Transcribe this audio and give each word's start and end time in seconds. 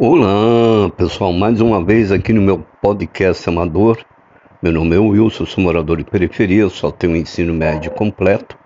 Olá, 0.00 0.90
pessoal, 0.96 1.32
mais 1.32 1.60
uma 1.60 1.84
vez 1.84 2.12
aqui 2.12 2.32
no 2.32 2.40
meu 2.40 2.64
podcast 2.80 3.48
amador. 3.48 3.98
Meu 4.62 4.72
nome 4.72 4.94
é 4.94 4.98
Wilson, 4.98 5.44
sou 5.46 5.62
morador 5.62 5.96
de 5.96 6.04
periferia, 6.04 6.68
só 6.68 6.90
tenho 6.90 7.16
ensino 7.16 7.52
médio 7.52 7.90
completo 7.90 8.58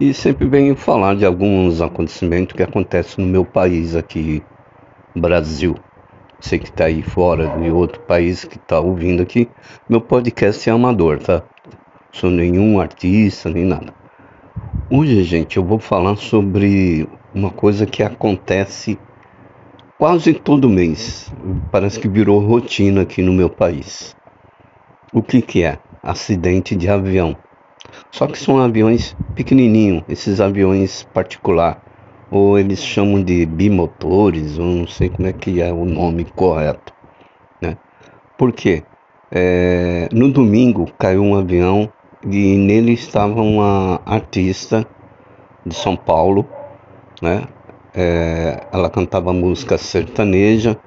e 0.00 0.14
sempre 0.14 0.46
venho 0.46 0.76
falar 0.76 1.16
de 1.16 1.24
alguns 1.24 1.80
acontecimentos 1.80 2.54
que 2.54 2.62
acontecem 2.62 3.24
no 3.24 3.30
meu 3.30 3.44
país 3.44 3.96
aqui, 3.96 4.42
Brasil. 5.16 5.76
Você 6.40 6.58
que 6.58 6.66
está 6.66 6.84
aí 6.84 7.02
fora 7.02 7.48
de 7.58 7.70
outro 7.70 8.00
país 8.02 8.44
que 8.44 8.56
está 8.56 8.78
ouvindo 8.78 9.22
aqui, 9.22 9.48
meu 9.88 10.00
podcast 10.00 10.70
é 10.70 10.72
amador, 10.72 11.18
tá? 11.18 11.42
Sou 12.12 12.30
nenhum 12.30 12.80
artista 12.80 13.50
nem 13.50 13.64
nada. 13.64 13.92
Hoje, 14.90 15.22
gente, 15.24 15.56
eu 15.56 15.64
vou 15.64 15.78
falar 15.78 16.16
sobre 16.16 17.08
uma 17.34 17.50
coisa 17.50 17.84
que 17.84 18.02
acontece 18.02 18.98
quase 19.98 20.32
todo 20.32 20.68
mês. 20.68 21.30
Parece 21.72 21.98
que 21.98 22.08
virou 22.08 22.38
rotina 22.38 23.02
aqui 23.02 23.20
no 23.20 23.32
meu 23.32 23.50
país. 23.50 24.16
O 25.12 25.20
que, 25.20 25.42
que 25.42 25.64
é? 25.64 25.78
Acidente 26.02 26.76
de 26.76 26.88
avião. 26.88 27.36
Só 28.12 28.26
que 28.26 28.38
são 28.38 28.58
aviões 28.58 29.16
pequenininhos, 29.34 30.04
esses 30.08 30.40
aviões 30.40 31.02
particular, 31.12 31.82
ou 32.30 32.58
eles 32.58 32.82
chamam 32.82 33.22
de 33.22 33.44
bimotores, 33.44 34.58
ou 34.58 34.66
não 34.66 34.86
sei 34.86 35.08
como 35.08 35.26
é 35.26 35.32
que 35.32 35.60
é 35.60 35.72
o 35.72 35.84
nome 35.84 36.24
correto, 36.24 36.92
né? 37.60 37.76
Por 38.36 38.52
quê? 38.52 38.84
É, 39.30 40.08
no 40.12 40.30
domingo 40.30 40.86
caiu 40.98 41.22
um 41.22 41.34
avião 41.34 41.90
e 42.24 42.56
nele 42.56 42.92
estava 42.92 43.40
uma 43.40 44.00
artista 44.04 44.86
de 45.64 45.74
São 45.74 45.96
Paulo, 45.96 46.46
né? 47.22 47.48
É, 47.94 48.66
ela 48.70 48.90
cantava 48.90 49.32
música 49.32 49.78
sertaneja, 49.78 50.78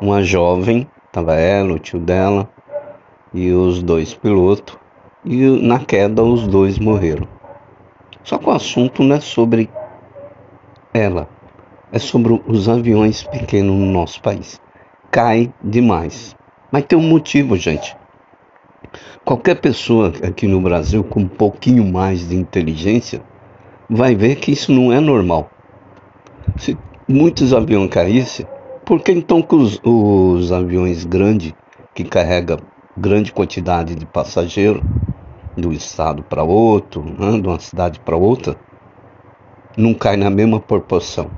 uma 0.00 0.22
jovem, 0.22 0.88
estava 1.06 1.34
ela, 1.34 1.74
o 1.74 1.78
tio 1.78 1.98
dela 1.98 2.48
e 3.32 3.52
os 3.52 3.82
dois 3.82 4.14
pilotos, 4.14 4.76
e 5.24 5.46
na 5.66 5.78
queda 5.78 6.22
os 6.22 6.46
dois 6.46 6.78
morreram. 6.78 7.26
Só 8.22 8.38
que 8.38 8.48
o 8.48 8.52
assunto 8.52 9.02
não 9.02 9.16
é 9.16 9.20
sobre 9.20 9.68
ela, 10.92 11.28
é 11.92 11.98
sobre 11.98 12.40
os 12.46 12.68
aviões 12.68 13.22
pequenos 13.22 13.74
no 13.74 13.86
nosso 13.86 14.22
país. 14.22 14.60
Cai 15.10 15.52
demais. 15.62 16.34
Mas 16.70 16.84
tem 16.84 16.98
um 16.98 17.02
motivo, 17.02 17.56
gente. 17.56 17.96
Qualquer 19.24 19.60
pessoa 19.60 20.12
aqui 20.22 20.46
no 20.46 20.60
Brasil 20.60 21.02
com 21.04 21.20
um 21.20 21.28
pouquinho 21.28 21.84
mais 21.84 22.28
de 22.28 22.36
inteligência 22.36 23.22
vai 23.88 24.14
ver 24.14 24.36
que 24.36 24.52
isso 24.52 24.72
não 24.72 24.92
é 24.92 25.00
normal. 25.00 25.50
Se 26.56 26.76
muitos 27.08 27.52
aviões 27.52 27.90
caíssem, 27.90 28.46
por 28.84 29.00
que 29.00 29.12
então 29.12 29.42
que 29.42 29.54
os, 29.54 29.80
os 29.82 30.52
aviões 30.52 31.04
grandes, 31.04 31.52
que 31.94 32.04
carregam 32.04 32.58
grande 32.96 33.32
quantidade 33.32 33.94
de 33.94 34.06
passageiros, 34.06 34.82
de 35.56 35.66
um 35.66 35.72
estado 35.72 36.22
para 36.22 36.42
outro, 36.42 37.02
né, 37.02 37.40
de 37.40 37.46
uma 37.46 37.58
cidade 37.58 37.98
para 38.00 38.16
outra, 38.16 38.56
não 39.76 39.94
cai 39.94 40.16
na 40.16 40.30
mesma 40.30 40.60
proporção? 40.60 41.30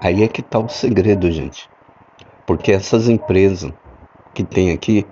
Aí 0.00 0.22
é 0.24 0.28
que 0.28 0.40
está 0.40 0.58
o 0.58 0.68
segredo, 0.68 1.30
gente. 1.30 1.68
Porque 2.44 2.72
essas 2.72 3.08
empresas 3.08 3.72
que 4.34 4.42
tem 4.42 4.72
aqui, 4.72 5.06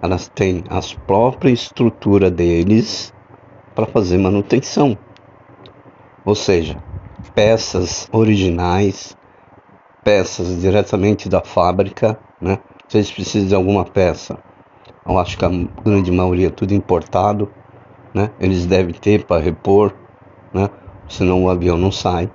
elas 0.00 0.28
têm 0.28 0.62
as 0.70 0.94
próprias 0.94 1.62
estruturas 1.62 2.30
deles 2.30 3.12
para 3.74 3.86
fazer 3.86 4.16
manutenção. 4.18 4.96
Ou 6.24 6.34
seja, 6.34 6.80
peças 7.34 8.08
originais, 8.12 9.16
peças 10.02 10.60
diretamente 10.60 11.28
da 11.28 11.40
fábrica, 11.40 12.18
né? 12.40 12.58
Se 12.88 12.98
eles 12.98 13.10
precisam 13.10 13.48
de 13.48 13.54
alguma 13.54 13.84
peça, 13.84 14.38
eu 15.06 15.18
acho 15.18 15.36
que 15.38 15.44
a 15.44 15.50
grande 15.84 16.10
maioria 16.10 16.48
é 16.48 16.50
tudo 16.50 16.74
importado, 16.74 17.52
né? 18.14 18.30
Eles 18.40 18.66
devem 18.66 18.94
ter 18.94 19.24
para 19.24 19.42
repor, 19.42 19.94
né? 20.52 20.70
Senão 21.08 21.44
o 21.44 21.50
avião 21.50 21.76
não 21.76 21.92
sai. 21.92 22.30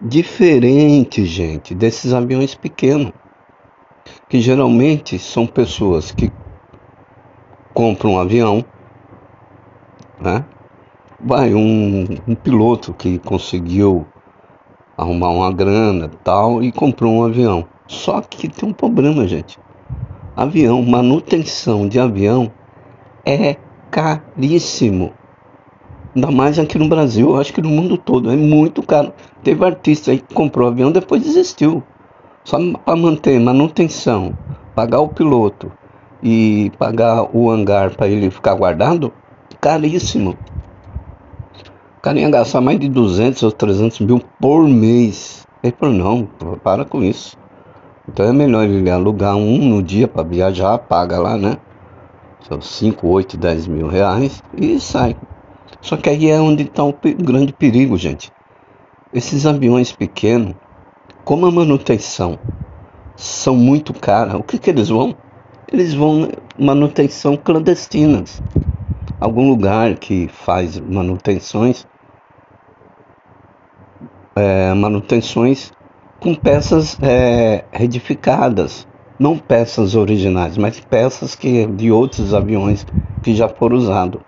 Diferente, 0.00 1.24
gente, 1.24 1.74
desses 1.74 2.12
aviões 2.12 2.54
pequenos, 2.54 3.12
que 4.28 4.40
geralmente 4.40 5.18
são 5.18 5.46
pessoas 5.46 6.10
que 6.10 6.32
compram 7.74 8.12
um 8.12 8.18
avião, 8.18 8.64
né? 10.20 10.44
Vai 11.22 11.54
um, 11.54 12.06
um 12.26 12.34
piloto 12.34 12.94
que 12.94 13.18
conseguiu 13.18 14.06
arrumar 14.96 15.30
uma 15.30 15.52
grana 15.52 16.10
tal 16.24 16.62
e 16.62 16.72
comprou 16.72 17.12
um 17.12 17.24
avião. 17.24 17.66
Só 17.86 18.20
que 18.20 18.48
tem 18.48 18.68
um 18.68 18.72
problema, 18.72 19.26
gente. 19.26 19.58
Avião, 20.36 20.82
manutenção 20.82 21.88
de 21.88 21.98
avião 21.98 22.50
é 23.24 23.56
caríssimo. 23.90 25.12
Ainda 26.14 26.30
mais 26.30 26.58
aqui 26.58 26.78
no 26.78 26.88
Brasil, 26.88 27.36
acho 27.36 27.52
que 27.52 27.62
no 27.62 27.68
mundo 27.68 27.96
todo, 27.96 28.30
é 28.30 28.36
muito 28.36 28.82
caro. 28.82 29.12
Teve 29.42 29.64
artista 29.64 30.10
aí 30.10 30.18
que 30.18 30.34
comprou 30.34 30.68
avião 30.68 30.90
depois 30.90 31.22
desistiu. 31.22 31.82
Só 32.44 32.58
para 32.84 32.96
manter 32.96 33.38
manutenção, 33.38 34.34
pagar 34.74 35.00
o 35.00 35.08
piloto 35.08 35.70
e 36.22 36.72
pagar 36.78 37.28
o 37.36 37.50
hangar 37.50 37.94
para 37.94 38.08
ele 38.08 38.30
ficar 38.30 38.54
guardado, 38.54 39.12
caríssimo. 39.60 40.36
O 42.00 42.02
cara 42.02 42.18
ia 42.18 42.30
gastar 42.30 42.62
mais 42.62 42.80
de 42.80 42.88
200 42.88 43.42
ou 43.42 43.52
300 43.52 44.00
mil 44.00 44.22
por 44.40 44.66
mês. 44.66 45.46
Ele 45.62 45.74
falou, 45.78 45.94
não, 45.94 46.24
para 46.64 46.82
com 46.82 47.04
isso. 47.04 47.36
Então 48.08 48.24
é 48.24 48.32
melhor 48.32 48.64
ele 48.64 48.90
alugar 48.90 49.36
um 49.36 49.58
no 49.58 49.82
dia 49.82 50.08
para 50.08 50.22
viajar, 50.22 50.78
paga 50.78 51.18
lá, 51.18 51.36
né? 51.36 51.58
São 52.48 52.58
5, 52.58 53.06
8, 53.06 53.36
10 53.36 53.66
mil 53.66 53.86
reais 53.86 54.42
e 54.56 54.80
sai. 54.80 55.14
Só 55.82 55.98
que 55.98 56.08
aí 56.08 56.30
é 56.30 56.40
onde 56.40 56.62
está 56.62 56.82
o 56.82 56.94
grande 57.18 57.52
perigo, 57.52 57.98
gente. 57.98 58.32
Esses 59.12 59.44
aviões 59.44 59.92
pequenos, 59.92 60.54
como 61.22 61.44
a 61.44 61.50
manutenção 61.50 62.38
são 63.14 63.54
muito 63.54 63.92
caras, 63.92 64.36
o 64.36 64.42
que, 64.42 64.58
que 64.58 64.70
eles 64.70 64.88
vão? 64.88 65.14
Eles 65.70 65.92
vão 65.92 66.30
manutenção 66.58 67.36
clandestinas 67.36 68.42
algum 69.20 69.48
lugar 69.48 69.96
que 69.96 70.28
faz 70.28 70.80
manutenções, 70.80 71.86
é, 74.36 74.72
manutenções 74.74 75.72
com 76.20 76.34
peças 76.34 76.98
é, 77.02 77.64
redificadas, 77.72 78.86
não 79.18 79.38
peças 79.38 79.94
originais, 79.94 80.56
mas 80.56 80.80
peças 80.80 81.34
que 81.34 81.66
de 81.66 81.90
outros 81.90 82.34
aviões 82.34 82.86
que 83.22 83.34
já 83.34 83.48
foram 83.48 83.76
usados. 83.76 84.20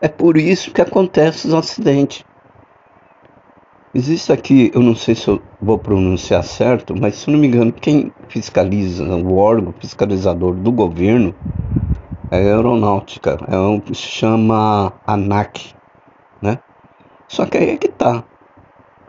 É 0.00 0.08
por 0.08 0.36
isso 0.36 0.70
que 0.70 0.82
acontece 0.82 1.46
os 1.46 1.54
acidentes. 1.54 2.24
Existe 3.94 4.32
aqui, 4.32 4.72
eu 4.74 4.82
não 4.82 4.96
sei 4.96 5.14
se 5.14 5.28
eu 5.28 5.40
vou 5.62 5.78
pronunciar 5.78 6.42
certo, 6.42 6.94
mas 7.00 7.14
se 7.14 7.30
não 7.30 7.38
me 7.38 7.46
engano, 7.46 7.72
quem 7.72 8.12
fiscaliza, 8.28 9.04
o 9.04 9.36
órgão 9.36 9.72
fiscalizador 9.78 10.54
do 10.54 10.72
governo 10.72 11.32
é 12.30 12.38
aeronáutica, 12.38 13.38
é 13.46 13.56
um 13.56 13.80
chama 13.94 14.92
ANAC, 15.06 15.74
né? 16.42 16.58
Só 17.28 17.46
que 17.46 17.56
aí 17.56 17.70
é 17.70 17.76
que 17.76 17.88
tá. 17.88 18.24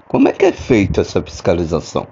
Como 0.07 0.27
é 0.27 0.31
que 0.31 0.45
é 0.45 0.51
feita 0.51 1.01
essa 1.01 1.21
fiscalização? 1.21 2.07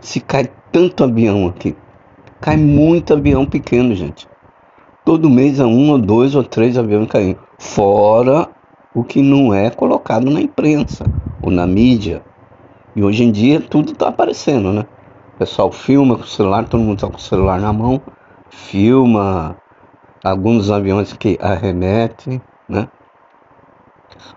Se 0.00 0.20
cai 0.20 0.50
tanto 0.72 1.04
avião 1.04 1.46
aqui, 1.46 1.76
cai 2.40 2.56
muito 2.56 3.12
avião 3.12 3.44
pequeno, 3.46 3.94
gente. 3.94 4.28
Todo 5.04 5.30
mês 5.30 5.60
é 5.60 5.64
um 5.64 5.90
ou 5.90 5.98
dois 5.98 6.34
ou 6.34 6.42
três 6.42 6.78
aviões 6.78 7.08
caindo. 7.08 7.38
Fora 7.58 8.48
o 8.94 9.04
que 9.04 9.20
não 9.20 9.52
é 9.52 9.70
colocado 9.70 10.30
na 10.30 10.40
imprensa 10.40 11.04
ou 11.42 11.50
na 11.50 11.66
mídia. 11.66 12.22
E 12.96 13.02
hoje 13.02 13.24
em 13.24 13.30
dia 13.30 13.60
tudo 13.60 13.92
está 13.92 14.08
aparecendo, 14.08 14.72
né? 14.72 14.86
O 15.34 15.38
pessoal 15.38 15.70
filma 15.70 16.16
com 16.16 16.22
o 16.22 16.26
celular, 16.26 16.68
todo 16.68 16.80
mundo 16.80 16.94
está 16.94 17.08
com 17.08 17.16
o 17.16 17.20
celular 17.20 17.60
na 17.60 17.72
mão 17.72 18.00
filma 18.54 19.56
alguns 20.22 20.70
aviões 20.70 21.12
que 21.12 21.36
arremetem, 21.40 22.40
né? 22.68 22.88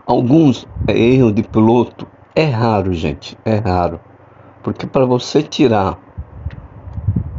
Alguns 0.05 0.65
erros 0.87 1.33
de 1.33 1.43
piloto 1.43 2.07
é 2.35 2.45
raro, 2.45 2.93
gente, 2.93 3.37
é 3.45 3.55
raro. 3.55 3.99
Porque 4.63 4.85
para 4.85 5.05
você 5.05 5.41
tirar 5.41 5.97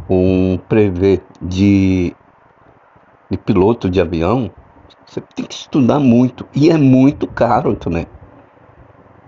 um 0.09 0.57
prevê 0.57 1.21
de, 1.41 2.13
de 3.31 3.37
piloto 3.37 3.89
de 3.89 4.01
avião, 4.01 4.51
você 5.05 5.21
tem 5.35 5.45
que 5.45 5.53
estudar 5.53 5.99
muito 5.99 6.47
e 6.55 6.69
é 6.69 6.77
muito 6.77 7.27
caro 7.27 7.75
também. 7.75 8.05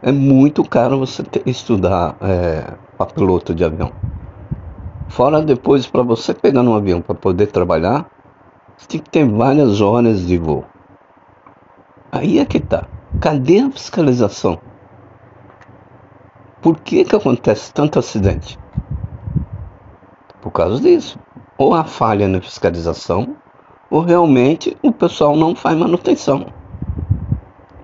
É 0.04 0.12
muito 0.12 0.64
caro 0.64 0.98
você 0.98 1.24
ter, 1.24 1.48
estudar 1.48 2.18
é, 2.22 2.76
para 2.98 3.14
piloto 3.14 3.54
de 3.54 3.64
avião. 3.64 3.92
Fora 5.08 5.42
depois, 5.42 5.86
para 5.86 6.02
você 6.02 6.34
pegar 6.34 6.62
um 6.62 6.74
avião 6.74 7.02
para 7.02 7.14
poder 7.14 7.48
trabalhar, 7.48 8.08
você 8.78 8.88
tem 8.88 9.00
que 9.00 9.10
ter 9.10 9.28
várias 9.28 9.80
horas 9.82 10.26
de 10.26 10.38
voo. 10.38 10.66
Aí 12.12 12.40
é 12.40 12.46
que 12.46 12.60
tá. 12.60 12.88
Cadê 13.20 13.60
a 13.60 13.70
fiscalização? 13.70 14.60
Por 16.62 16.80
que, 16.80 17.04
que 17.04 17.16
acontece 17.16 17.74
tanto 17.74 18.00
acidente? 18.00 18.58
Por 20.42 20.52
causa 20.52 20.82
disso. 20.82 21.20
Ou 21.58 21.74
a 21.74 21.84
falha 21.84 22.28
na 22.28 22.42
fiscalização, 22.42 23.36
ou 23.90 24.02
realmente 24.02 24.76
o 24.82 24.92
pessoal 24.92 25.36
não 25.36 25.56
faz 25.56 25.78
manutenção. 25.78 26.48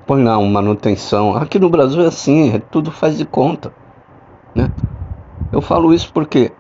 Põe 0.08 0.24
lá 0.24 0.38
uma 0.38 0.62
manutenção. 0.62 1.36
Aqui 1.36 1.60
no 1.60 1.70
Brasil 1.70 2.02
é 2.02 2.08
assim, 2.08 2.56
é 2.56 2.60
tudo 2.60 2.90
faz 2.92 3.18
de 3.18 3.26
conta. 3.26 3.74
Né? 4.56 4.72
Eu 5.52 5.62
falo 5.62 5.94
isso 5.94 6.12
porque 6.14 6.52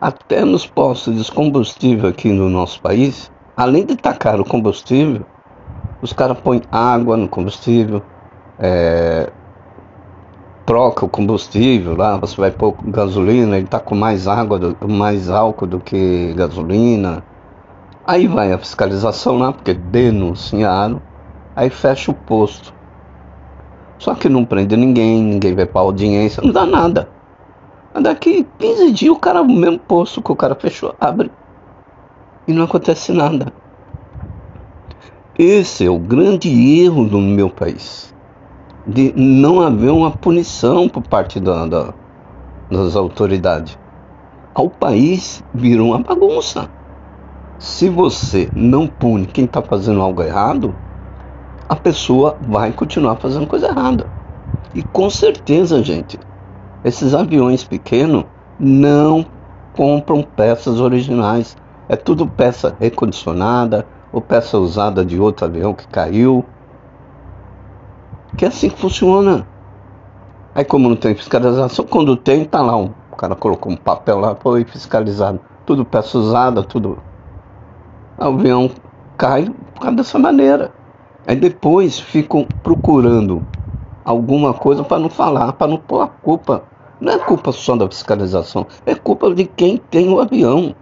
até 0.00 0.44
nos 0.44 0.66
postos 0.66 1.24
de 1.24 1.32
combustível 1.32 2.08
aqui 2.08 2.32
no 2.32 2.50
nosso 2.50 2.82
país, 2.82 3.30
além 3.56 3.86
de 3.86 3.96
tacar 3.96 4.40
o 4.40 4.44
combustível, 4.44 5.24
os 6.02 6.12
caras 6.12 6.38
põem 6.40 6.62
água 6.70 7.16
no 7.16 7.28
combustível, 7.28 8.02
é, 8.58 9.30
troca 10.64 11.04
o 11.04 11.08
combustível 11.08 11.96
lá, 11.96 12.16
você 12.16 12.40
vai 12.40 12.50
pôr 12.50 12.74
gasolina, 12.84 13.56
ele 13.56 13.66
está 13.66 13.80
com 13.80 13.94
mais 13.94 14.28
água, 14.28 14.58
do, 14.58 14.88
mais 14.88 15.28
álcool 15.28 15.66
do 15.66 15.80
que 15.80 16.32
gasolina. 16.34 17.24
Aí 18.06 18.26
vai 18.26 18.52
a 18.52 18.58
fiscalização 18.58 19.38
lá, 19.38 19.52
porque 19.52 19.74
denunciaram, 19.74 21.00
aí 21.54 21.70
fecha 21.70 22.10
o 22.10 22.14
posto. 22.14 22.72
Só 23.98 24.14
que 24.14 24.28
não 24.28 24.44
prende 24.44 24.76
ninguém, 24.76 25.22
ninguém 25.22 25.54
vai 25.54 25.66
para 25.66 25.82
audiência, 25.82 26.42
não 26.42 26.52
dá 26.52 26.64
nada. 26.64 27.08
Daqui 28.00 28.46
15 28.58 28.92
dias 28.92 29.14
o 29.14 29.18
cara, 29.18 29.42
o 29.42 29.48
mesmo 29.48 29.78
posto 29.78 30.22
que 30.22 30.30
o 30.30 30.36
cara 30.36 30.54
fechou, 30.54 30.94
abre 31.00 31.30
e 32.46 32.52
não 32.52 32.64
acontece 32.64 33.12
nada. 33.12 33.52
Esse 35.42 35.86
é 35.86 35.90
o 35.90 35.98
grande 35.98 36.50
erro 36.82 37.06
do 37.06 37.18
meu 37.18 37.48
país 37.48 38.14
de 38.86 39.10
não 39.16 39.62
haver 39.62 39.90
uma 39.90 40.10
punição 40.10 40.86
por 40.86 41.02
parte 41.02 41.40
da, 41.40 41.64
da, 41.64 41.94
das 42.70 42.94
autoridades. 42.94 43.78
O 44.54 44.68
país 44.68 45.42
virou 45.54 45.92
uma 45.92 46.00
bagunça. 46.00 46.68
Se 47.58 47.88
você 47.88 48.50
não 48.54 48.86
pune 48.86 49.24
quem 49.24 49.46
está 49.46 49.62
fazendo 49.62 50.02
algo 50.02 50.22
errado, 50.22 50.74
a 51.66 51.74
pessoa 51.74 52.36
vai 52.42 52.70
continuar 52.70 53.16
fazendo 53.16 53.46
coisa 53.46 53.68
errada. 53.68 54.06
E 54.74 54.82
com 54.82 55.08
certeza, 55.08 55.82
gente, 55.82 56.20
esses 56.84 57.14
aviões 57.14 57.64
pequenos 57.64 58.26
não 58.58 59.24
compram 59.72 60.22
peças 60.22 60.80
originais. 60.80 61.56
É 61.88 61.96
tudo 61.96 62.26
peça 62.26 62.76
recondicionada 62.78 63.86
ou 64.12 64.20
peça 64.20 64.58
usada 64.58 65.04
de 65.04 65.20
outro 65.20 65.46
avião 65.46 65.74
que 65.74 65.86
caiu. 65.86 66.44
Que 68.36 68.44
é 68.44 68.48
assim 68.48 68.70
que 68.70 68.80
funciona. 68.80 69.46
Aí 70.54 70.64
como 70.64 70.88
não 70.88 70.96
tem 70.96 71.14
fiscalização, 71.14 71.84
quando 71.84 72.16
tem, 72.16 72.44
tá 72.44 72.60
lá 72.60 72.76
um. 72.76 72.90
O 73.12 73.16
cara 73.16 73.36
colocou 73.36 73.72
um 73.72 73.76
papel 73.76 74.18
lá, 74.18 74.34
foi 74.34 74.64
fiscalizado. 74.64 75.40
Tudo 75.64 75.84
peça 75.84 76.18
usada, 76.18 76.62
tudo. 76.62 76.98
O 78.18 78.24
avião 78.24 78.70
cai 79.16 79.44
por 79.74 79.82
causa 79.82 79.96
dessa 79.96 80.18
maneira. 80.18 80.72
Aí 81.26 81.36
depois 81.36 82.00
ficam 82.00 82.46
procurando 82.62 83.46
alguma 84.04 84.52
coisa 84.52 84.82
para 84.82 84.98
não 84.98 85.10
falar, 85.10 85.52
para 85.52 85.68
não 85.68 85.76
pôr 85.76 86.02
a 86.02 86.08
culpa. 86.08 86.64
Não 87.00 87.12
é 87.12 87.18
culpa 87.18 87.52
só 87.52 87.76
da 87.76 87.86
fiscalização, 87.86 88.66
é 88.84 88.94
culpa 88.94 89.32
de 89.32 89.44
quem 89.46 89.78
tem 89.78 90.12
o 90.12 90.20
avião. 90.20 90.74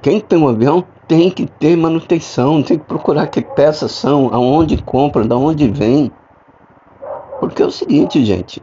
Quem 0.00 0.20
tem 0.20 0.42
o 0.42 0.48
avião 0.48 0.84
tem 1.06 1.30
que 1.30 1.46
ter 1.46 1.76
manutenção, 1.76 2.62
tem 2.62 2.78
que 2.78 2.84
procurar 2.84 3.26
que 3.26 3.42
peças 3.42 3.92
são, 3.92 4.30
aonde 4.32 4.82
compra, 4.82 5.24
da 5.24 5.36
onde 5.36 5.68
vem. 5.68 6.10
Porque 7.40 7.62
é 7.62 7.66
o 7.66 7.70
seguinte, 7.70 8.24
gente, 8.24 8.62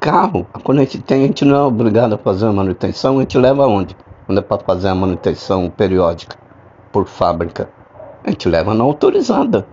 carro, 0.00 0.46
quando 0.64 0.78
a 0.78 0.82
gente 0.82 1.00
tem, 1.00 1.24
a 1.24 1.26
gente 1.26 1.44
não 1.44 1.56
é 1.56 1.62
obrigado 1.62 2.14
a 2.14 2.18
fazer 2.18 2.46
a 2.46 2.52
manutenção, 2.52 3.18
a 3.18 3.20
gente 3.20 3.38
leva 3.38 3.64
aonde? 3.64 3.96
Quando 4.26 4.38
é 4.38 4.42
para 4.42 4.62
fazer 4.62 4.88
a 4.88 4.94
manutenção 4.94 5.70
periódica 5.70 6.36
por 6.92 7.06
fábrica, 7.06 7.70
a 8.24 8.30
gente 8.30 8.48
leva 8.48 8.74
na 8.74 8.84
autorizada. 8.84 9.66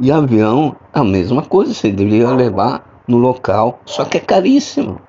E 0.00 0.10
avião, 0.10 0.74
a 0.92 1.04
mesma 1.04 1.42
coisa, 1.42 1.72
você 1.72 1.92
deveria 1.92 2.30
levar 2.30 2.84
no 3.06 3.18
local, 3.18 3.80
só 3.84 4.04
que 4.04 4.16
é 4.16 4.20
caríssimo. 4.20 5.00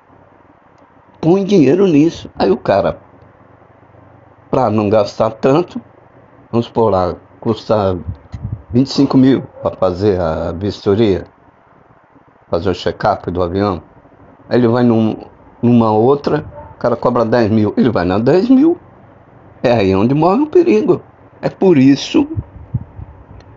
Põe 1.20 1.42
dinheiro 1.44 1.86
nisso. 1.86 2.30
Aí 2.36 2.50
o 2.50 2.56
cara 2.56 3.00
para 4.54 4.70
não 4.70 4.88
gastar 4.88 5.30
tanto, 5.30 5.80
vamos 6.52 6.68
por 6.68 6.88
lá, 6.88 7.16
custa 7.40 7.98
25 8.72 9.18
mil 9.18 9.42
para 9.60 9.74
fazer 9.74 10.20
a 10.20 10.52
vistoria, 10.52 11.24
fazer 12.48 12.70
o 12.70 12.72
check-up 12.74 13.32
do 13.32 13.42
avião. 13.42 13.82
Aí 14.48 14.56
ele 14.56 14.68
vai 14.68 14.84
num, 14.84 15.16
numa 15.60 15.90
outra, 15.90 16.44
o 16.76 16.78
cara 16.78 16.94
cobra 16.94 17.24
10 17.24 17.50
mil, 17.50 17.74
ele 17.76 17.90
vai 17.90 18.04
na 18.04 18.16
10 18.16 18.48
mil. 18.48 18.78
É 19.60 19.72
aí 19.72 19.92
onde 19.92 20.14
morre 20.14 20.42
o 20.42 20.46
perigo. 20.46 21.02
É 21.42 21.48
por 21.48 21.76
isso 21.76 22.24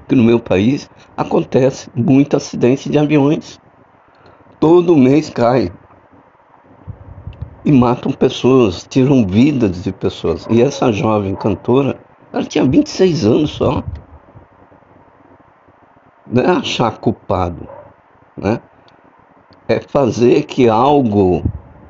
que 0.07 0.15
no 0.15 0.23
meu 0.23 0.39
país 0.39 0.89
acontece 1.15 1.91
muito 1.93 2.35
acidente 2.35 2.89
de 2.89 2.97
aviões. 2.97 3.59
Todo 4.59 4.97
mês 4.97 5.29
cai 5.29 5.71
e 7.67 7.71
matam 7.73 8.13
pessoas, 8.13 8.87
tiram 8.89 9.27
vidas 9.27 9.83
de 9.83 9.91
pessoas. 9.91 10.47
E 10.49 10.61
essa 10.61 10.89
jovem 10.89 11.35
cantora, 11.35 11.99
ela 12.31 12.45
tinha 12.45 12.63
26 12.63 13.25
anos 13.25 13.49
só. 13.49 13.83
Não 16.25 16.43
é 16.43 16.49
achar 16.49 16.97
culpado, 16.97 17.67
né? 18.37 18.61
É 19.67 19.81
fazer 19.81 20.43
que 20.43 20.69
algo 20.69 21.43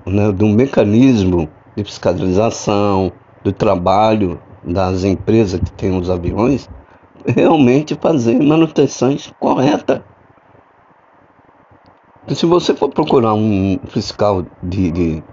né, 0.04 0.32
do 0.32 0.48
mecanismo 0.48 1.48
de 1.76 1.84
fiscalização, 1.84 3.12
do 3.44 3.54
trabalho 3.54 4.42
das 4.64 5.04
empresas 5.04 5.60
que 5.60 5.72
têm 5.74 5.96
os 5.96 6.10
aviões, 6.10 6.68
realmente 7.24 7.94
fazer 7.94 8.42
manutenções 8.42 9.32
corretas. 9.40 10.02
Se 12.30 12.48
você 12.48 12.74
for 12.74 12.90
procurar 12.90 13.36
um 13.36 13.80
fiscal 13.90 14.44
de, 14.64 14.92
de 14.92 15.24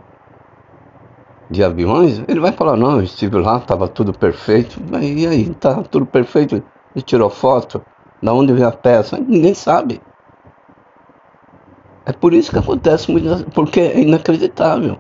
de 1.55 1.65
aviões, 1.65 2.23
ele 2.27 2.41
vai 2.41 2.53
falar, 2.53 2.77
não, 2.77 2.97
eu 2.97 3.03
estive 3.03 3.39
lá, 3.39 3.57
estava 3.57 3.89
tudo 3.89 4.13
perfeito. 4.13 4.81
E 5.01 5.27
aí, 5.27 5.49
tá 5.55 5.83
tudo 5.85 6.05
perfeito? 6.05 6.57
Ele 6.95 7.03
tirou 7.03 7.31
foto, 7.31 7.81
da 8.23 8.33
onde 8.33 8.53
veio 8.53 8.69
a 8.69 8.73
peça? 8.73 9.17
Ninguém 9.19 9.55
sabe. 9.55 10.01
É 12.05 12.13
por 12.13 12.35
isso 12.35 12.51
que 12.51 12.59
acontece 12.59 13.11
muito, 13.11 13.51
porque 13.53 13.81
é 13.81 14.01
inacreditável. 14.01 14.99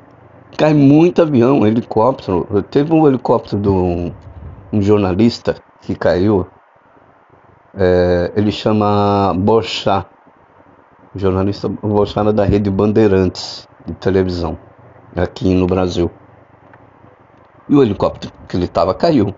Cai 0.56 0.73
muito 0.73 1.20
avião, 1.20 1.67
helicóptero. 1.67 2.46
Teve 2.70 2.94
um 2.94 3.06
helicóptero 3.06 3.61
de 3.61 3.69
um, 3.69 4.13
um 4.73 4.81
jornalista 4.81 5.56
que 5.82 5.94
caiu. 5.94 6.46
É, 7.77 8.32
ele 8.37 8.53
chama 8.53 9.34
Bochá. 9.37 10.06
Jornalista 11.17 11.69
Bochá 11.69 12.23
da 12.32 12.44
rede 12.44 12.70
Bandeirantes 12.70 13.69
de 13.84 13.93
televisão 13.94 14.56
aqui 15.15 15.55
no 15.55 15.67
Brasil 15.67 16.11
e 17.69 17.75
o 17.75 17.83
helicóptero 17.83 18.33
que 18.49 18.56
ele 18.56 18.65
estava 18.65 18.94
caiu. 18.94 19.35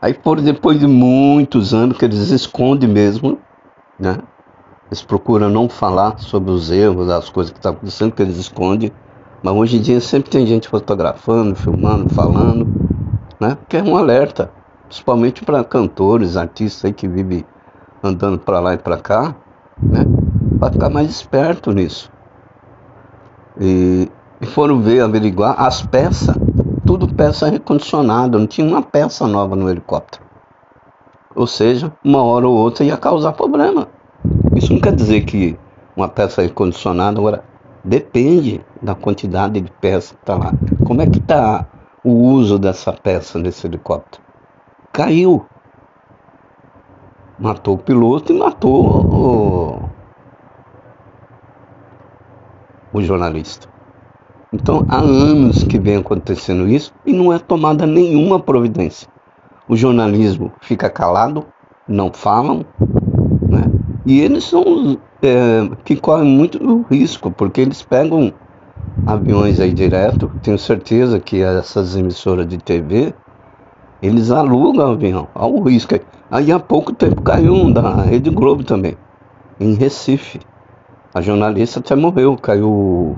Aí 0.00 0.14
foram 0.22 0.42
depois 0.42 0.78
de 0.78 0.86
muitos 0.86 1.72
anos 1.72 1.96
que 1.96 2.04
eles 2.04 2.30
escondem 2.30 2.88
mesmo, 2.88 3.38
né? 3.98 4.18
Eles 4.88 5.02
procuram 5.02 5.48
não 5.48 5.68
falar 5.68 6.18
sobre 6.18 6.50
os 6.50 6.70
erros, 6.70 7.08
as 7.08 7.30
coisas 7.30 7.50
que 7.50 7.58
estão 7.58 7.72
tá 7.72 7.78
acontecendo, 7.78 8.12
que 8.12 8.22
eles 8.22 8.36
escondem. 8.36 8.92
Mas 9.42 9.54
hoje 9.54 9.78
em 9.78 9.80
dia 9.80 10.00
sempre 10.00 10.30
tem 10.30 10.46
gente 10.46 10.68
fotografando, 10.68 11.54
filmando, 11.54 12.08
falando, 12.10 12.66
né? 13.40 13.56
Que 13.68 13.78
é 13.78 13.82
um 13.82 13.96
alerta, 13.96 14.50
principalmente 14.86 15.42
para 15.42 15.64
cantores, 15.64 16.36
artistas 16.36 16.84
aí 16.84 16.92
que 16.92 17.08
vivem 17.08 17.44
andando 18.02 18.38
para 18.38 18.60
lá 18.60 18.74
e 18.74 18.78
para 18.78 18.98
cá, 18.98 19.34
né? 19.82 20.04
Para 20.58 20.72
ficar 20.72 20.90
mais 20.90 21.10
esperto 21.10 21.72
nisso. 21.72 22.12
E, 23.58 24.10
e 24.40 24.46
foram 24.46 24.80
ver, 24.80 25.00
averiguar 25.00 25.54
as 25.58 25.80
peças 25.80 26.36
tudo 26.94 27.12
peça 27.12 27.48
recondicionada, 27.48 28.38
não 28.38 28.46
tinha 28.46 28.64
uma 28.64 28.80
peça 28.80 29.26
nova 29.26 29.56
no 29.56 29.68
helicóptero. 29.68 30.22
Ou 31.34 31.44
seja, 31.44 31.92
uma 32.04 32.22
hora 32.22 32.46
ou 32.46 32.54
outra 32.54 32.84
ia 32.84 32.96
causar 32.96 33.32
problema. 33.32 33.88
Isso 34.54 34.72
não 34.72 34.80
quer 34.80 34.94
dizer 34.94 35.22
que 35.22 35.58
uma 35.96 36.08
peça 36.08 36.40
recondicionada, 36.40 37.18
agora 37.18 37.42
depende 37.82 38.60
da 38.80 38.94
quantidade 38.94 39.60
de 39.60 39.72
peça 39.72 40.14
que 40.14 40.20
está 40.20 40.36
lá. 40.36 40.52
Como 40.86 41.02
é 41.02 41.06
que 41.06 41.18
está 41.18 41.66
o 42.04 42.12
uso 42.12 42.60
dessa 42.60 42.92
peça 42.92 43.40
nesse 43.40 43.66
helicóptero? 43.66 44.22
Caiu. 44.92 45.44
Matou 47.36 47.74
o 47.74 47.78
piloto 47.78 48.32
e 48.32 48.38
matou 48.38 49.90
o, 52.92 52.98
o 52.98 53.02
jornalista. 53.02 53.73
Então 54.54 54.86
há 54.88 54.98
anos 54.98 55.64
que 55.64 55.80
vem 55.80 55.96
acontecendo 55.96 56.68
isso 56.68 56.92
e 57.04 57.12
não 57.12 57.32
é 57.32 57.40
tomada 57.40 57.84
nenhuma 57.86 58.38
providência. 58.38 59.08
O 59.68 59.76
jornalismo 59.76 60.52
fica 60.60 60.88
calado, 60.88 61.44
não 61.88 62.12
falam, 62.12 62.64
né? 63.48 63.64
E 64.06 64.20
eles 64.20 64.44
são, 64.44 64.96
é, 65.20 65.68
que 65.84 65.96
correm 65.96 66.28
muito 66.28 66.86
risco, 66.88 67.32
porque 67.32 67.60
eles 67.60 67.82
pegam 67.82 68.32
aviões 69.04 69.58
aí 69.58 69.72
direto. 69.72 70.30
Tenho 70.40 70.58
certeza 70.58 71.18
que 71.18 71.42
essas 71.42 71.96
emissoras 71.96 72.46
de 72.46 72.58
TV 72.58 73.12
eles 74.00 74.30
alugam 74.30 74.92
avião. 74.92 75.26
Olha 75.34 75.52
o 75.52 75.62
risco. 75.62 75.98
Aí 76.30 76.52
há 76.52 76.60
pouco 76.60 76.92
tempo 76.92 77.22
caiu 77.22 77.54
um 77.54 77.72
da 77.72 78.02
Rede 78.02 78.30
Globo 78.30 78.62
também, 78.62 78.96
em 79.58 79.74
Recife. 79.74 80.40
A 81.12 81.20
jornalista 81.20 81.80
até 81.80 81.96
morreu, 81.96 82.36
caiu, 82.36 83.16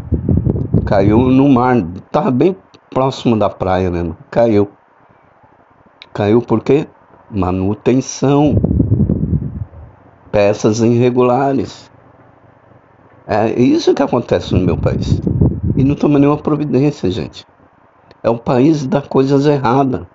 caiu 0.87 1.19
no 1.19 1.49
mar, 1.49 1.77
estava 1.77 2.31
bem 2.31 2.57
próximo 2.91 3.37
da 3.37 3.51
praia 3.51 3.91
mesmo, 3.91 4.17
caiu. 4.31 4.71
Caiu 6.15 6.41
porque 6.41 6.87
manutenção, 7.29 8.55
peças 10.31 10.81
irregulares. 10.81 11.91
É 13.27 13.53
isso 13.61 13.93
que 13.93 14.03
acontece 14.03 14.55
no 14.55 14.61
meu 14.61 14.79
país. 14.79 15.21
E 15.77 15.83
não 15.83 15.97
toma 15.97 16.19
nenhuma 16.19 16.39
providência, 16.39 17.11
gente. 17.11 17.45
É 18.23 18.31
o 18.31 18.39
país 18.39 18.87
das 18.87 19.07
coisas 19.09 19.45
erradas. 19.45 20.07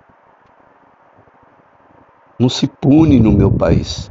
Não 2.39 2.47
se 2.47 2.65
pune 2.65 3.19
no 3.19 3.31
meu 3.31 3.51
país 3.51 4.09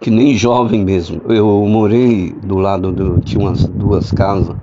que 0.00 0.10
nem 0.10 0.34
jovem 0.34 0.84
mesmo. 0.84 1.20
Eu 1.28 1.66
morei 1.66 2.32
do 2.32 2.56
lado 2.56 2.92
do. 2.92 3.20
Tinha 3.20 3.44
umas 3.44 3.66
duas 3.66 4.12
casas 4.12 4.56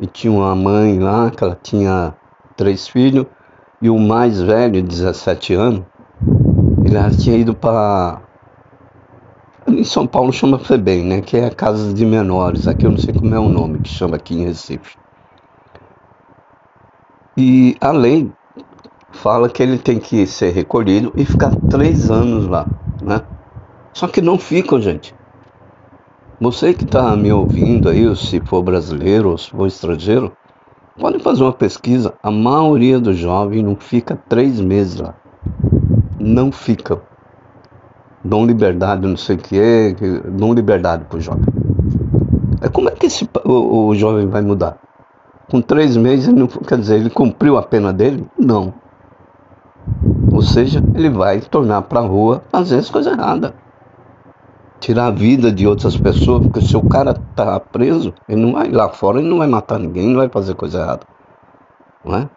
e 0.00 0.06
tinha 0.06 0.32
uma 0.32 0.54
mãe 0.54 0.98
lá 0.98 1.30
que 1.30 1.42
ela 1.42 1.58
tinha 1.62 2.14
três 2.56 2.88
filhos 2.88 3.26
e 3.80 3.90
o 3.90 3.98
mais 3.98 4.40
velho, 4.40 4.82
17 4.82 5.54
anos, 5.54 5.84
ele 6.84 7.16
tinha 7.16 7.36
ido 7.36 7.54
para. 7.54 8.22
Em 9.66 9.84
São 9.84 10.06
Paulo 10.06 10.32
chama 10.32 10.58
FEBEM, 10.58 11.04
né? 11.04 11.20
Que 11.20 11.38
é 11.38 11.46
a 11.46 11.50
casa 11.50 11.92
de 11.92 12.04
menores. 12.04 12.68
Aqui 12.68 12.86
eu 12.86 12.90
não 12.90 12.98
sei 12.98 13.14
como 13.14 13.34
é 13.34 13.38
o 13.38 13.48
nome 13.48 13.80
que 13.80 13.88
chama 13.88 14.16
aqui 14.16 14.34
em 14.34 14.44
Recife. 14.44 14.96
E 17.36 17.76
a 17.80 17.90
lei 17.90 18.30
fala 19.10 19.48
que 19.48 19.62
ele 19.62 19.78
tem 19.78 19.98
que 19.98 20.26
ser 20.26 20.50
recolhido 20.52 21.12
e 21.16 21.24
ficar 21.24 21.54
três 21.68 22.10
anos 22.10 22.46
lá, 22.46 22.66
né? 23.02 23.22
Só 23.92 24.06
que 24.06 24.20
não 24.20 24.38
ficam, 24.38 24.80
gente. 24.80 25.14
Você 26.40 26.74
que 26.74 26.84
está 26.84 27.14
me 27.14 27.32
ouvindo 27.32 27.88
aí, 27.88 28.14
se 28.16 28.40
for 28.40 28.60
brasileiro 28.60 29.30
ou 29.30 29.38
se 29.38 29.50
for 29.50 29.68
estrangeiro, 29.68 30.32
pode 30.98 31.20
fazer 31.20 31.44
uma 31.44 31.52
pesquisa. 31.52 32.12
A 32.20 32.30
maioria 32.30 32.98
dos 32.98 33.16
jovens 33.16 33.62
não 33.62 33.76
fica 33.76 34.18
três 34.28 34.60
meses 34.60 34.98
lá. 34.98 35.14
Não 36.18 36.50
fica. 36.50 37.00
Dão 38.24 38.44
liberdade, 38.44 39.06
não 39.06 39.16
sei 39.16 39.36
o 39.36 39.38
que 39.38 39.60
é, 39.60 39.94
dão 40.28 40.52
liberdade 40.52 41.04
para 41.04 41.18
o 41.18 41.20
jovem. 41.20 41.44
É 42.60 42.68
como 42.68 42.88
é 42.88 42.92
que 42.92 43.06
esse, 43.06 43.28
o, 43.44 43.86
o 43.86 43.94
jovem 43.94 44.26
vai 44.26 44.42
mudar? 44.42 44.76
Com 45.48 45.60
três 45.60 45.96
meses, 45.96 46.32
não, 46.32 46.48
quer 46.48 46.78
dizer, 46.78 46.96
ele 46.96 47.10
cumpriu 47.10 47.56
a 47.56 47.62
pena 47.62 47.92
dele? 47.92 48.26
Não. 48.36 48.74
Ou 50.32 50.42
seja, 50.42 50.82
ele 50.96 51.10
vai 51.10 51.40
tornar 51.40 51.82
para 51.82 52.00
a 52.00 52.04
rua 52.06 52.42
fazer 52.50 52.78
as 52.78 52.90
coisas 52.90 53.12
erradas 53.12 53.52
tirar 54.84 55.06
a 55.06 55.10
vida 55.10 55.50
de 55.50 55.66
outras 55.66 55.96
pessoas, 55.96 56.42
porque 56.42 56.60
se 56.60 56.76
o 56.76 56.86
cara 56.86 57.14
tá 57.14 57.58
preso, 57.58 58.12
ele 58.28 58.42
não 58.42 58.52
vai 58.52 58.70
lá 58.70 58.90
fora, 58.90 59.18
ele 59.18 59.28
não 59.28 59.38
vai 59.38 59.46
matar 59.46 59.78
ninguém, 59.78 60.08
não 60.08 60.16
vai 60.16 60.28
fazer 60.28 60.54
coisa 60.54 60.78
errada. 60.78 61.06
Não 62.04 62.18
é? 62.18 62.28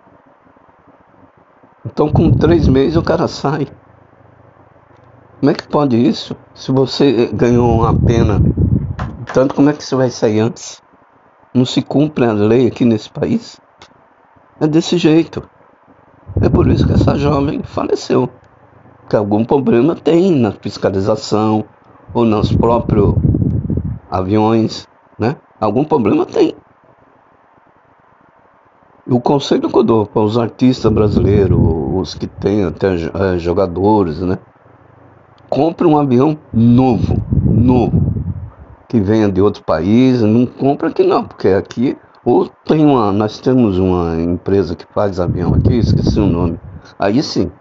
Então 1.85 2.09
com 2.09 2.31
três 2.31 2.65
meses 2.69 2.95
o 2.95 3.03
cara 3.03 3.27
sai. 3.27 3.67
Como 5.41 5.51
é 5.51 5.53
que 5.53 5.67
pode 5.67 5.97
isso? 5.97 6.37
Se 6.55 6.71
você 6.71 7.29
ganhou 7.33 7.81
uma 7.81 7.93
pena, 7.93 8.41
tanto 9.33 9.53
como 9.53 9.69
é 9.69 9.73
que 9.73 9.83
você 9.83 9.95
vai 9.97 10.09
sair 10.09 10.39
antes? 10.39 10.81
Não 11.53 11.65
se 11.65 11.81
cumpre 11.81 12.23
a 12.23 12.31
lei 12.31 12.67
aqui 12.67 12.85
nesse 12.85 13.09
país? 13.09 13.59
É 14.61 14.65
desse 14.67 14.97
jeito. 14.97 15.43
É 16.41 16.47
por 16.47 16.67
isso 16.69 16.87
que 16.87 16.93
essa 16.93 17.15
jovem 17.15 17.61
faleceu. 17.61 18.29
Que 19.09 19.17
algum 19.17 19.43
problema 19.43 19.95
tem 19.95 20.31
na 20.31 20.53
fiscalização, 20.53 21.65
ou 22.17 22.25
nos 22.25 22.51
próprios 22.51 23.13
aviões, 24.09 24.87
né? 25.19 25.35
Algum 25.61 25.83
problema 25.83 26.25
tem. 26.25 26.55
O 29.07 29.21
conselho 29.21 29.69
que 29.69 29.77
eu 29.77 29.83
dou 29.83 30.07
para 30.07 30.23
os 30.23 30.35
artistas 30.35 30.91
brasileiros, 30.91 31.59
os 31.93 32.15
que 32.15 32.25
têm 32.25 32.63
até 32.63 32.95
é, 32.95 33.37
jogadores, 33.37 34.19
né? 34.21 34.39
Compre 35.47 35.85
um 35.85 35.95
avião 35.95 36.35
novo, 36.51 37.21
novo, 37.43 38.01
que 38.89 38.99
venha 38.99 39.31
de 39.31 39.39
outro 39.39 39.63
país, 39.63 40.23
não 40.23 40.47
compra 40.47 40.89
aqui 40.89 41.03
não, 41.03 41.23
porque 41.23 41.49
aqui 41.49 41.95
ou 42.25 42.49
tem 42.65 42.83
uma, 42.83 43.11
nós 43.11 43.39
temos 43.39 43.77
uma 43.77 44.19
empresa 44.19 44.75
que 44.75 44.85
faz 44.91 45.19
avião 45.19 45.53
aqui, 45.53 45.77
esqueci 45.77 46.19
o 46.19 46.25
nome. 46.25 46.59
Aí 46.97 47.21
sim, 47.21 47.51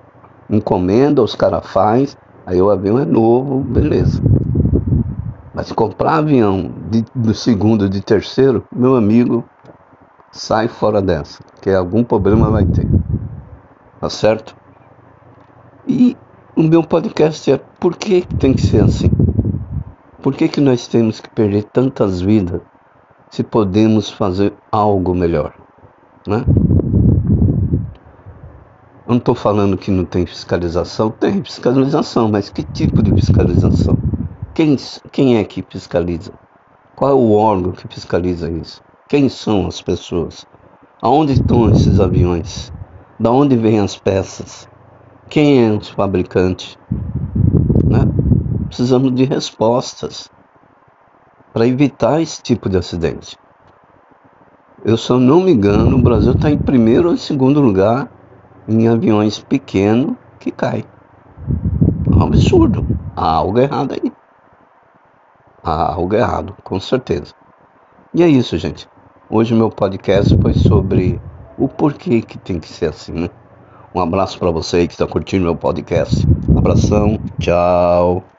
encomenda, 0.49 1.23
os 1.23 1.35
caras 1.35 1.67
faz, 1.67 2.17
aí 2.47 2.61
o 2.61 2.71
avião 2.71 2.99
é 2.99 3.05
novo, 3.05 3.59
beleza. 3.61 4.23
Mas 5.57 5.73
comprar 5.73 6.19
avião 6.19 6.71
de, 6.91 7.03
do 7.15 7.33
segundo, 7.33 7.89
de 7.89 8.03
terceiro, 8.03 8.63
meu 8.71 8.95
amigo, 8.95 9.43
sai 10.31 10.69
fora 10.69 11.01
dessa, 11.01 11.43
que 11.63 11.71
algum 11.71 12.05
problema 12.05 12.51
vai 12.51 12.67
ter. 12.67 12.87
Tá 13.99 14.11
certo? 14.11 14.55
E 15.89 16.15
o 16.55 16.63
meu 16.63 16.85
podcast 16.85 17.51
é 17.51 17.59
por 17.81 17.97
que 17.97 18.27
tem 18.39 18.53
que 18.53 18.61
ser 18.61 18.85
assim? 18.85 19.11
Por 20.21 20.35
que, 20.35 20.47
que 20.47 20.61
nós 20.61 20.87
temos 20.89 21.21
que 21.21 21.31
perder 21.31 21.65
tantas 21.65 22.21
vidas 22.21 22.61
se 23.31 23.43
podemos 23.43 24.11
fazer 24.11 24.53
algo 24.71 25.15
melhor? 25.15 25.55
Né? 26.27 26.45
Eu 29.07 29.09
não 29.09 29.17
estou 29.17 29.35
falando 29.35 29.79
que 29.79 29.91
não 29.91 30.05
tem 30.05 30.27
fiscalização, 30.27 31.11
tem 31.11 31.43
fiscalização, 31.43 32.29
mas 32.29 32.51
que 32.51 32.63
tipo 32.63 33.03
de 33.03 33.11
fiscalização? 33.15 34.06
Quem, 34.57 34.75
quem 35.13 35.37
é 35.37 35.45
que 35.45 35.61
fiscaliza? 35.61 36.33
Qual 36.95 37.11
é 37.11 37.15
o 37.15 37.33
órgão 37.33 37.73
que 37.73 37.87
fiscaliza 37.89 38.51
isso? 38.51 38.83
Quem 39.07 39.29
são 39.29 39.67
as 39.67 39.83
pessoas? 39.83 40.47
Aonde 41.03 41.35
estão 41.35 41.69
esses 41.69 42.01
aviões? 42.01 42.73
Da 43.21 43.31
onde 43.31 43.55
vêm 43.55 43.81
as 43.81 43.99
peças? 43.99 44.67
Quem 45.29 45.63
é 45.63 45.71
os 45.71 45.91
fabricantes? 45.91 46.79
Né? 47.85 48.01
Precisamos 48.67 49.15
de 49.15 49.25
respostas 49.25 50.31
para 51.53 51.67
evitar 51.67 52.23
esse 52.23 52.43
tipo 52.43 52.71
de 52.71 52.79
acidente. 52.79 53.37
Eu 54.83 54.97
só 54.97 55.19
não 55.19 55.43
me 55.43 55.53
engano, 55.53 55.99
o 55.99 56.03
Brasil 56.03 56.33
está 56.33 56.51
em 56.51 56.57
primeiro 56.57 57.11
ou 57.11 57.17
segundo 57.19 57.61
lugar 57.61 58.11
em 58.67 58.89
aviões 58.89 59.39
pequenos 59.39 60.17
que 60.41 60.51
caem. 60.51 60.85
É 62.11 62.15
um 62.17 62.23
absurdo. 62.23 62.87
Há 63.15 63.33
algo 63.33 63.59
errado 63.59 63.93
aí 63.93 64.16
há 65.67 65.93
algo 65.93 66.15
errado, 66.15 66.57
com 66.63 66.79
certeza. 66.79 67.35
E 68.15 68.23
é 68.23 68.29
isso, 68.29 68.57
gente. 68.57 68.89
Hoje 69.29 69.55
meu 69.55 69.69
podcast 69.69 70.37
foi 70.41 70.55
sobre 70.55 71.21
o 71.59 71.69
porquê 71.69 72.23
que 72.23 72.39
tem 72.39 72.61
que 72.61 72.69
ser 72.69 72.91
assim, 72.91 73.13
né? 73.13 73.29
Um 73.95 74.01
abraço 74.01 74.39
para 74.39 74.51
você 74.51 74.87
que 74.87 74.95
está 74.95 75.07
curtindo 75.07 75.45
meu 75.45 75.57
podcast. 75.57 76.25
Abração, 76.55 77.19
tchau. 77.41 78.36